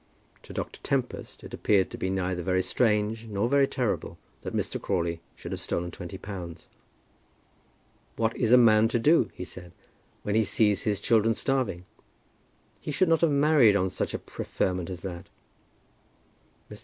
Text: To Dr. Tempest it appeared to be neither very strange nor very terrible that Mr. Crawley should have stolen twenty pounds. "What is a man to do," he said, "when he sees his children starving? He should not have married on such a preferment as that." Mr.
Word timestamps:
To 0.41 0.51
Dr. 0.51 0.79
Tempest 0.81 1.43
it 1.43 1.53
appeared 1.53 1.91
to 1.91 1.97
be 1.99 2.09
neither 2.09 2.41
very 2.41 2.63
strange 2.63 3.27
nor 3.27 3.47
very 3.47 3.67
terrible 3.67 4.17
that 4.41 4.55
Mr. 4.55 4.81
Crawley 4.81 5.19
should 5.35 5.51
have 5.51 5.61
stolen 5.61 5.91
twenty 5.91 6.17
pounds. 6.17 6.67
"What 8.15 8.35
is 8.35 8.51
a 8.51 8.57
man 8.57 8.87
to 8.87 8.97
do," 8.97 9.29
he 9.35 9.45
said, 9.45 9.73
"when 10.23 10.33
he 10.33 10.43
sees 10.43 10.81
his 10.81 10.99
children 11.01 11.35
starving? 11.35 11.85
He 12.79 12.89
should 12.91 13.09
not 13.09 13.21
have 13.21 13.29
married 13.29 13.75
on 13.75 13.91
such 13.91 14.15
a 14.15 14.17
preferment 14.17 14.89
as 14.89 15.03
that." 15.03 15.27
Mr. 16.71 16.79